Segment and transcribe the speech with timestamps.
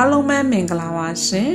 [0.00, 1.52] အားလုံးပဲမင်္ဂလာပါရှင်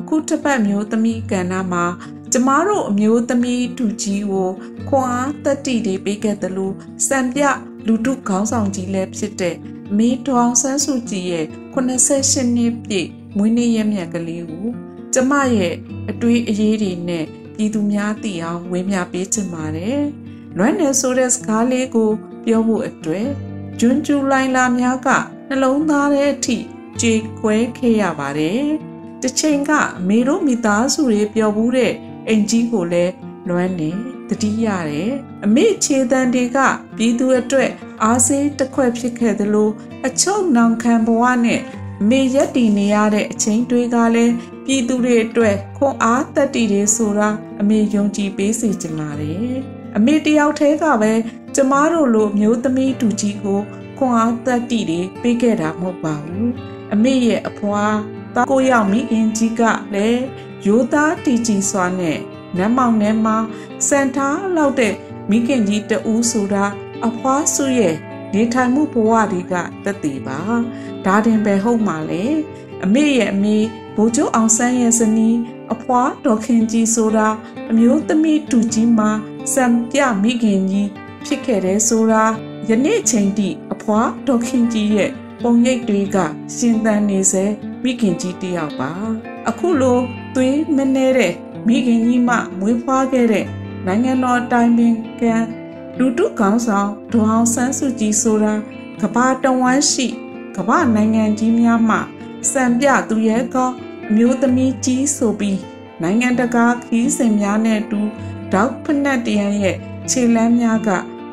[0.00, 1.84] အခုတစ်ပတ်မျိုးသမီးကဏ္ဍမှာ
[2.32, 4.50] ကျမတို့အမျိုးသမီးတူကြီးကို
[4.88, 6.74] ခွန်အားတက်တီတွေပေးခဲ့တယ်လို့
[7.06, 7.42] စံပြ
[7.86, 9.56] လူထုခေါင်းဆောင်ကြီးလည်းဖြစ်တဲ့
[9.98, 14.66] မေတောင်ဆန်းစုကြည်ရဲ့88နှစ်ပြည့်မွေးနေ့ရက်မြတ်ကလေးကို
[15.14, 15.74] ကျမရဲ့
[16.10, 17.24] အတွေးအရေးတွေနဲ့
[17.56, 20.00] ပြည်သူများသိအောင်ဝေမျှပေးချင်ပါတယ်။
[20.56, 22.10] လွမ်းနယ်ဆိုတဲ့စကားလေးကို
[22.44, 23.28] ပြောဖို့အတွက်
[23.80, 25.08] ဂျွန်းကျူလိုင်းလာများက
[25.48, 26.58] နှလုံးသားတဲ့အထိ
[27.00, 28.62] ကြေခွဲခဲ့ရပါတယ်။
[29.22, 29.72] တစ်ချိန်က
[30.08, 31.92] မေတို့မိသားစုတွေပျော်ဘူးတဲ့
[32.28, 33.12] အင်ကြီးကိုလည်း
[33.48, 33.90] လွမ်းနေ
[34.28, 35.10] တတိရတယ်။
[35.44, 36.58] အမေခြေတံတွေက
[36.96, 37.70] ပြည်သူအတွက်
[38.02, 39.70] အားစေးတစ်ခွက်ဖြစ်ခဲ့သလို
[40.06, 41.60] အချုပ်နောင်ခံဘဝနဲ့
[42.10, 44.34] မေရက်တည်နေရတဲ့အချိန်တွေကလည်း
[44.66, 47.28] ပြည်သူတွေအတွက်ခွန်အားတက်တည်တွေဆိုတာ
[47.60, 49.52] အမေယုံကြည်ပေးစေချင်ပါတယ်။
[49.96, 51.12] အမေတယောက်တည်းကပဲ
[51.54, 53.60] ကျမတို့လိုမျိုးသမီးတူကြီးကို
[53.98, 56.50] ခွန်အားတက်တည်တွေပေးခဲ့တာမဟုတ်ပါဘူး။
[56.94, 57.84] အမေရဲ့အဖွာ
[58.34, 59.62] သားကိုရောက်မိခင်ကြီးက
[59.94, 60.22] လည်း
[60.66, 62.18] ရိုးသားတည်ကြည်စွာနဲ့
[62.56, 63.36] နမ်းမောင်ထဲမှာ
[63.88, 64.94] စံထားလောက်တဲ့
[65.30, 66.64] မိခင်ကြီးတဦးဆိုတာ
[67.06, 67.94] အဖွားစုရဲ့
[68.34, 70.38] နေထိုင်မှုဘဝတွေကတက်တည်ပါ
[71.04, 72.24] ဒါတင်ပဲဟုတ်မှာလေ
[72.84, 73.56] အမေရဲ့အမေ
[73.96, 75.38] ဘိုးကျော်အောင်ဆန်းရဲ့ဇနီး
[75.72, 77.28] အဖွားဒေါ်ခင်ကြီးဆိုတာ
[77.70, 79.10] အမျိုးသမီးတူကြီးမှာ
[79.54, 80.88] စံပြမိခင်ကြီး
[81.24, 82.24] ဖြစ်ခဲ့တဲ့ဆိုတာ
[82.68, 85.10] ယနေ့ချိန်ထိအဖွားဒေါ်ခင်ကြီးရဲ့
[85.42, 86.16] ပုံရိပ်တွေက
[86.56, 87.44] ရှင်သန်နေစေ
[87.82, 88.90] မိခင်ကြီးတယောက်ပါ
[89.48, 89.98] အခုလို
[90.34, 91.34] သွေးမနှဲတဲ့
[91.66, 93.46] မိခင်ကြီးမှမွေးဖွားခဲ့တဲ့
[93.86, 95.34] နိုင်ငံတော်တိုင်ပင်ခံ
[95.98, 98.54] လူတုကောင်းဆောင်ဒေါအောင်ဆန်းစုကြည်ဆိုတာ
[99.00, 100.06] ကဘာတဝမ်းရှိ
[100.56, 101.98] ကဘာနိုင်ငံကြီးများမှ
[102.52, 103.70] စံပြသူရဲ့ကော
[104.08, 105.60] အမျိုးသမီးကြီးဆိုပြီး
[106.02, 108.00] နိုင်ငံတကာခီးစဉ်များနဲ့အတူ
[108.52, 109.76] ဒေါက်ဖနက်တရန်ရဲ့
[110.10, 110.88] ခြေလမ်းများက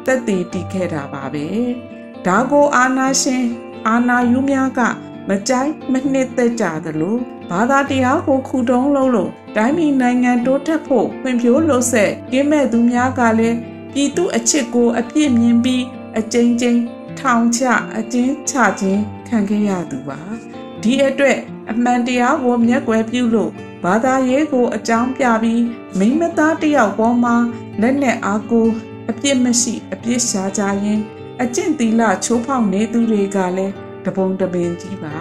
[0.05, 1.45] တက်တည်တည်ခဲ့တာပါပဲ
[2.25, 3.43] ဒါကိုအာနာရှင်
[3.87, 4.79] အာနာယူများက
[5.27, 7.17] မကြိုက်မနှစ်သက်ကြသလို
[7.49, 13.57] ဘာသာတရားကိုခုတုံးလုံးလို့တိုင်းပြည်နိုင်ငံတိုးတက်ဖို့ဖွံ့ဖြိုးလို့ဆက်ကင်းမဲ့သူများကလည်း
[13.93, 15.83] ပြည်သူအချစ်ကိုအပြည့်မြင်ပြီး
[16.17, 16.79] အကြိမ်ကြိမ်
[17.19, 17.61] ထောင်ချ
[17.97, 20.19] အကျဉ်းချခြင်းခံခဲ့ရသူပါ
[20.83, 21.37] ဒီအတွက်
[21.71, 23.51] အမှန်တရားကိုမျက်ကွယ်ပြုလို့
[23.83, 25.63] ဘာသာရေးကိုအကြောင်းပြပြီး
[25.99, 27.35] မိမသားတယောက်ပေါ်မှာ
[27.81, 28.67] လက်နဲ့အားကို
[29.09, 31.01] အပြစ်မရှိအပြစ်ရှာကြရင်
[31.43, 33.73] အကျင့်သီလချိုးဖောက်နေသူတွေကလည်း
[34.05, 35.15] တပုံတပင်ကြီးပါ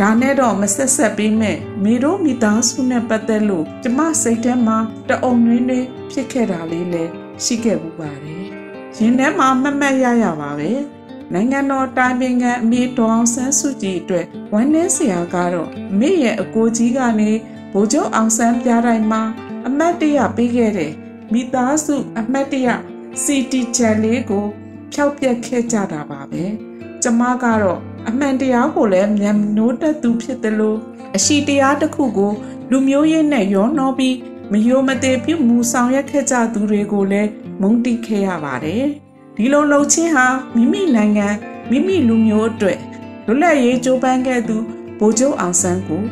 [0.00, 4.78] ဒါနဲ့တော့မဆက်ဆက်ပေးမဲ့မိတို့မိသားစုနဲ့ပတ်သက်လို့ကျမစိတ်ထဲမှာ
[5.08, 7.10] တအုံနှင်းနှင်းဖြစ်ခဲ့တာလေးလည်း
[7.44, 8.44] ရှိခဲ့ဘူးပါတယ်
[8.98, 10.72] ရင်ထဲမှာမမတ်ရရပါပဲ
[11.32, 17.30] နိုင်ငံတော်တိုင်ပင်ခံအမေတော်အောင်ဆန်းစုကြည်အတွက်ဝမ်းနည်းစရာကတော့မိရဲ့အကိုကြီးကနေ
[17.72, 19.22] ဗိုလ်ချုပ်အောင်ဆန်းပြတိုင်းမှာ
[19.66, 20.92] အမတ်တရပေးခဲ့တဲ့
[21.32, 22.68] မိသားစုအမတ်တရ
[23.22, 24.46] စီတီချန်လေးကို
[24.92, 26.44] ဖျောက်ပြက်ခဲ့ကြတာပါပဲ
[27.02, 30.78] ကျမကတော့အမှန်တရားကိုလည်းမြန်နိုးတက်သူဖြစ်တယ်လို့
[31.16, 32.32] အရှိတရားတစ်ခုကို
[32.70, 34.16] လူမျိုးရေးနဲ့ရောနှောပြီး
[34.52, 37.30] မယိုမသေးပြုမှုဆောင်ရွက်ခဲ့ကြသူတွေကိုလည်း
[37.60, 38.84] မုန်းတိခဲ့ရပါတယ်
[39.36, 41.28] ဒီလိုလှုပ်ချင်းဟာမိမိနိုင်ငံ
[41.70, 42.78] မိမိလူမျိုးအတွက်
[43.26, 44.56] လွတ်လပ်ရေးကြိုးပမ်းခဲ့သူ
[44.98, 46.02] ဗိုလ်ချုပ်အောင်ဆန်းကို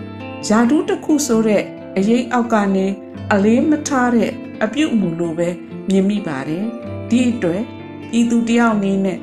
[0.48, 1.62] ယာဒူးတစ်ခုဆိုတဲ့
[1.96, 2.86] အရေးအောက်ကနေ
[3.32, 4.30] အလေးမထားတဲ့
[4.64, 5.48] အပြုတ်မှုလိုပဲ
[5.88, 6.64] မြင်မိပါတယ်
[7.10, 7.62] ဒီအတွက်
[8.18, 9.18] ဤသူတယောက်အနေနဲ့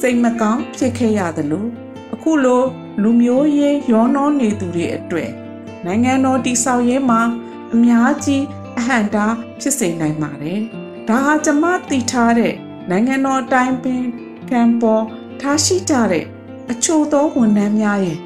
[0.00, 1.66] စိတ်မကောင်းဖြစ်ခဲ့ရသလို
[2.14, 2.62] အခုလို
[3.02, 5.30] လူမျိုးရေးရောနှောနေသူတွေအတွက်
[5.86, 7.20] နိုင်ငံတော်တည်ဆောက်ရေးမှာ
[7.74, 8.42] အများကြီး
[8.78, 10.60] အဟန့်တားဖြစ်စေနိုင်ပါတယ်
[11.08, 12.54] ဒါဟာကျမသိထားတဲ့
[12.90, 14.02] နိုင်ငံတော်အတိုင်းပင်
[14.50, 15.04] ကံပေါ်
[15.40, 16.24] ထားရှိကြတဲ့
[16.70, 18.18] အချို့သောဝန်ထမ်းများရဲ့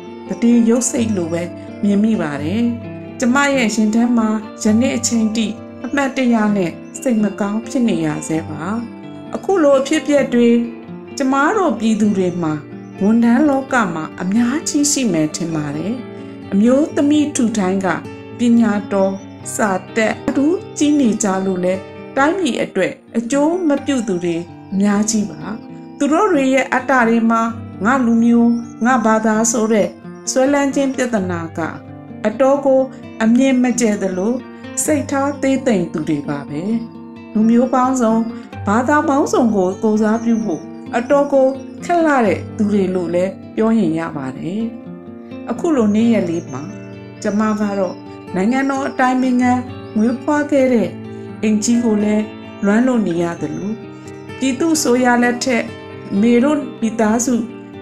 [0.43, 1.43] တည်ရုပ်စိတ်လိုပဲ
[1.83, 2.62] မြင်မိပါတယ်။
[3.21, 4.28] ကျမရဲ့ရှင်တန်းမှာ
[4.62, 5.47] ယနေ့အချိန်ထိ
[5.84, 8.62] အမှတ်တရနဲ့စိတ်မကောင်းဖြစ်နေရဆဲပါ။
[9.35, 10.49] အခုလိုအဖြစ်အပျက်တွေ
[11.17, 12.53] ကျမတို့ပြည်သူတွေမှာ
[13.03, 15.95] ဝန်ထမ်းလောကမှာအများကြီးရှိမယ်ထင်ပါတယ်။
[16.53, 17.87] အမျိုးသမီးထူတိုင်းက
[18.39, 19.13] ပညာတော်
[19.55, 20.47] စာတက်အတူ
[20.79, 21.75] ကြီးနေကြလို့လဲ
[22.17, 24.37] တိုင်းပြည်အတွက်အကျိုးမပြုသူတွေ
[24.73, 25.43] အများကြီးပါ
[25.99, 27.43] သူတို့တွေရဲ့အတ္တတွေမှာ
[27.85, 28.51] ငါလူမျိုး
[28.84, 29.89] ငါဘာသာဆိုတဲ့
[30.31, 31.61] ဆွဲလန်းခြင်းပြဿနာက
[32.27, 32.81] အတော်ကို
[33.22, 34.34] အမြင့်မကျဲသလို
[34.84, 36.63] စိတ်ထားသေးသိမ်သူတွေပါပဲ
[37.36, 38.15] လူမျိုးပေါင်းစုံ
[38.66, 40.62] ဘာသာပေါင်းစုံကိုကိုစားပြုဖို့
[40.97, 41.47] အတော်ကို
[41.84, 44.62] ခက်လာတဲ့သူတွေလို့လည်းပြောရင်ရပါတယ်
[45.50, 46.62] အခုလိုနေ့ရက်လေးမှာ
[47.22, 47.97] ကျမကတော့
[48.34, 49.53] နိုင်ငံတော်အတိုင်းပင်ခံ
[49.97, 50.88] ငွေဖွားခဲ့တဲ့
[51.42, 52.24] အင်ကြီးကိုလည်း
[52.65, 53.74] လွမ်းလို့နေရတယ်လို့
[54.38, 55.65] ပြည်သူဆိုရလက်ထက်
[56.21, 57.34] မေတို့မိသားစု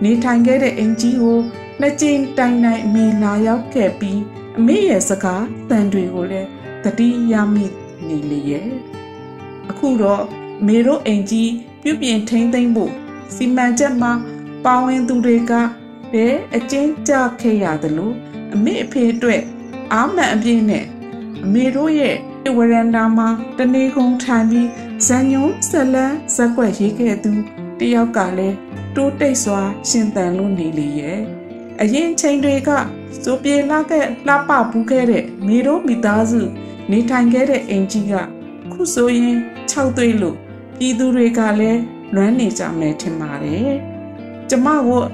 [0.02, 1.38] နေထိုင်ခဲ့တဲ့အင်ကြီးကို
[1.80, 4.20] နှစ်ကြိမ်တိုင်တိုင်အမေလာရောက်ခဲ့ပြီး
[4.58, 6.48] အမေရဲ့စကားတန်တွေကိုလည်း
[6.84, 7.66] တတိယမိ
[8.06, 8.68] နေလေရဲ့
[9.70, 10.25] အခုတော့
[10.66, 11.52] မေတို့အင်ကြီး
[11.82, 12.93] ပြုပြင်ထိမ့်သိမ့်ဖို့
[13.34, 14.12] စီမံချက်မှာ
[14.64, 15.52] ပါဝင်သူတွေက
[16.12, 18.14] လည်းအကျဉ်းချခဲ့ရတယ်လို့
[18.52, 19.43] အအမေအဖေအတွက်
[19.93, 20.84] အာမန်အပြည့်နဲ့
[21.44, 22.16] အမေတို့ရဲ့
[22.56, 23.28] ဝရန်တာမှာ
[23.58, 24.69] တနေကုန်ထိုင်ပြီး
[25.06, 27.32] ဇန်ညုံဇလန်းဇက်ွက်ရေးခဲ့သူ
[27.78, 28.56] တယောက်ကလည်း
[28.96, 31.20] တိုးတိတ်စွာ ရှင်သန်လို့နေလေရဲ့
[31.81, 32.70] အရင်ချိန်တွေက
[33.22, 36.43] စိုးပြေလာခဲ့လှပပူးခဲ့တဲ့မိတို့မိသားစု
[36.90, 38.14] နေထိုင်ခဲ့တဲ့အိမ်ကြီးက
[38.75, 39.37] ခုဆိုရင်
[39.71, 40.37] ၆သွေးလို့
[40.79, 41.81] ပြည်သူတွေကလည်း
[42.15, 43.73] လွမ်းနေကြမယ်ထင်ပါတယ်။
[44.49, 45.06] ကျမတို့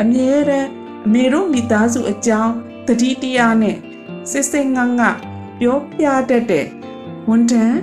[0.00, 0.68] အမြဲတမ်း
[1.06, 2.52] အမေတို့မိသားစုအကြောင်း
[2.86, 3.76] တတိတရားနဲ့
[4.30, 5.10] စစ်စစ်ငန်းငါ
[5.60, 6.66] ပြောပြတတ်တဲ့
[7.28, 7.78] ဝန်ထမ်း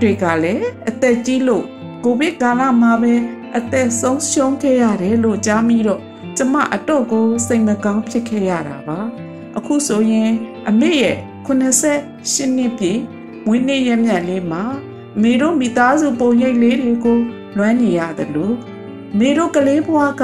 [0.00, 1.64] တွေကလည်းအသက်ကြီးလို့
[2.04, 3.14] ကိုဗစ်ကာလမှာပဲ
[3.56, 6.00] အသက်ဆုံးရှုံးခဲ့ရတယ်လို့ကြားမိတော့
[6.36, 8.98] ကျမအတော့ကိုစိတ်မကောင်းဖြစ်ခဲ့ရတာပါ
[9.56, 10.30] အခုဆိုရင်
[10.68, 13.00] အမေရဲ့88နှစ်ပြည့်
[13.46, 14.62] မွေးနေ့ရမြတ်လေးမှာ
[15.22, 17.18] မေတို့မိသားစုပုံရိပ်လေးတွေကို
[17.56, 18.56] လွမ်းနေရတယ်လို့
[19.18, 20.22] မေတို့ကလေးဘွားက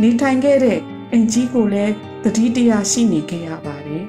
[0.00, 0.78] နေထိုင်ခဲ့တဲ့
[1.12, 1.94] အင်ကြီးကိုလည်း
[2.24, 4.04] တတိတရားရှိနေခဲ့ရပါတယ်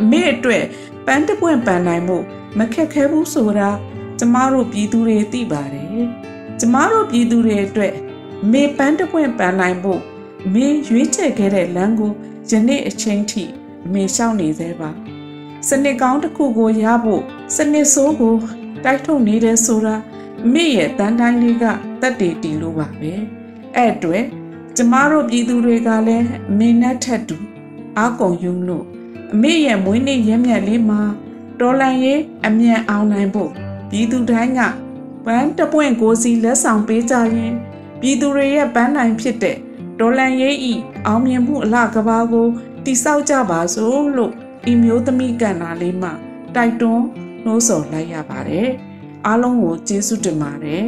[0.00, 0.64] အမေအတွက်
[1.06, 2.18] ပန်းတပွင့်ပန်နိုင်မှု
[2.58, 3.70] မခက်ခဲဘူးဆိုတာ
[4.18, 5.88] ကျမတို့ပြည်သူတွေသိပါတယ်
[6.60, 7.94] ကျမတို့ပြည်သူတွေအတွက်
[8.52, 10.00] မေပန်းတပွင့်ပန်နိုင်ဖို့
[10.54, 12.12] မင်းရွေးချယ်ခဲ့တဲ့လမ်းကို
[12.50, 13.44] ယနေ့အချိန်ထိ
[13.92, 14.90] မေလျှောက်နေသေးပါ
[15.68, 17.22] စနစ်ကောင်းတစ်ခုကိုရဖို့
[17.56, 18.34] စနစ်ဆိုးကို
[18.84, 19.96] တိုက်ထုတ်နေတယ်ဆိုတာ
[20.52, 21.64] မိရဲ့တန်တိုင်းလေးက
[22.00, 23.12] တက်တည်တီလို့ပါပဲ
[23.74, 24.24] အဲ့အတွက်
[24.76, 26.26] ကျမတို့ပြည်သူတွေကလည်း
[26.58, 27.36] မင်းနဲ့ထက်တူ
[27.98, 28.84] အာကုံယုံလို့
[29.32, 31.00] အမေရဲ့မွေးနေ့ရက်မြတ်လေးမှာ
[31.60, 33.50] တော်လန်ရေးအမြန်အောင်နိုင်ဖို့
[33.90, 34.60] ပြည်သူတိုင်းက
[35.24, 37.52] ပန်းတပွင့်ကိုစီလက်ဆောင်ပေးကြရင်
[38.00, 39.56] ပြည်သူတွေရဲ့ပန်းနိုင်ဖြစ်တဲ့
[39.98, 40.74] ဒေါ်လန်ရေးဤ
[41.06, 42.48] အောင်မြင်မှုအလှကဘာကို
[42.84, 44.32] တိဆောက်ကြပါစို့လို့
[44.70, 46.10] ဤမျိုးသမီးကန္နာလေးမှ
[46.54, 47.04] တိုက်တွန်း
[47.44, 48.68] နှိုးဆော်လိုက်ရပါတယ်
[49.26, 50.86] အားလုံးကိုကျေးဇူးတင်ပါတယ်